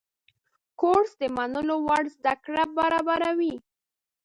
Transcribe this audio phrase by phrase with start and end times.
[0.79, 3.55] کورس د منلو وړ زده کړه برابروي.